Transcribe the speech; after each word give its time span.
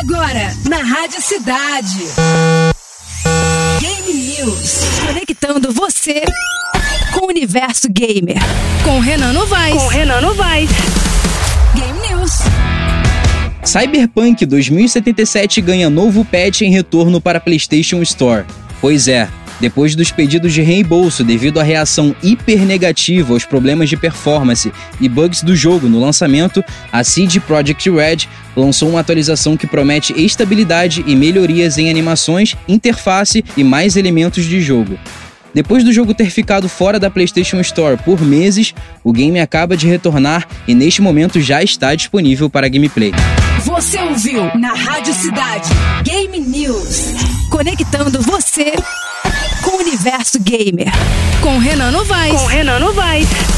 Agora, 0.00 0.56
na 0.66 0.78
Rádio 0.78 1.20
Cidade. 1.20 1.98
Game 3.80 4.14
News. 4.14 4.78
Conectando 5.06 5.70
você 5.72 6.22
com 7.12 7.26
o 7.26 7.28
universo 7.28 7.86
gamer. 7.90 8.38
Com 8.82 8.98
Renan 8.98 9.34
Novaes. 9.34 9.74
Com 9.74 9.88
Renan 9.88 10.22
Novaes. 10.22 10.70
Game 11.74 11.98
News. 12.08 12.30
Cyberpunk 13.62 14.46
2077 14.46 15.60
ganha 15.60 15.90
novo 15.90 16.24
patch 16.24 16.62
em 16.62 16.70
retorno 16.70 17.20
para 17.20 17.38
PlayStation 17.38 18.00
Store. 18.00 18.46
Pois 18.80 19.06
é, 19.06 19.28
depois 19.60 19.94
dos 19.94 20.10
pedidos 20.10 20.52
de 20.52 20.62
reembolso 20.62 21.22
devido 21.22 21.60
à 21.60 21.62
reação 21.62 22.14
hiper 22.22 22.64
negativa 22.64 23.32
aos 23.32 23.44
problemas 23.44 23.88
de 23.88 23.96
performance 23.96 24.72
e 25.00 25.08
bugs 25.08 25.42
do 25.42 25.54
jogo 25.54 25.88
no 25.88 26.00
lançamento, 26.00 26.64
a 26.90 27.04
CD 27.04 27.38
Projekt 27.40 27.90
Red 27.90 28.28
lançou 28.56 28.88
uma 28.88 29.00
atualização 29.00 29.56
que 29.56 29.66
promete 29.66 30.12
estabilidade 30.20 31.04
e 31.06 31.14
melhorias 31.14 31.78
em 31.78 31.90
animações, 31.90 32.56
interface 32.66 33.44
e 33.56 33.62
mais 33.62 33.96
elementos 33.96 34.44
de 34.44 34.60
jogo. 34.60 34.98
Depois 35.52 35.82
do 35.82 35.92
jogo 35.92 36.14
ter 36.14 36.30
ficado 36.30 36.68
fora 36.68 36.98
da 36.98 37.10
PlayStation 37.10 37.60
Store 37.60 37.96
por 37.96 38.20
meses, 38.20 38.72
o 39.02 39.12
game 39.12 39.40
acaba 39.40 39.76
de 39.76 39.88
retornar 39.88 40.46
e 40.66 40.74
neste 40.74 41.02
momento 41.02 41.40
já 41.40 41.62
está 41.62 41.94
disponível 41.94 42.48
para 42.48 42.68
gameplay. 42.68 43.12
Você 43.64 43.98
ouviu 43.98 44.44
na 44.56 44.72
Rádio 44.72 45.12
Cidade 45.12 45.68
Game 46.04 46.38
News. 46.40 47.14
Conectando 47.50 48.22
você 48.22 48.74
universo 50.00 50.38
gamer. 50.40 50.90
Com 51.42 51.58
Renan 51.58 51.92
Novaes. 51.92 52.40
Com 52.40 52.46
Renan 52.46 52.80
Novaes. 52.80 53.49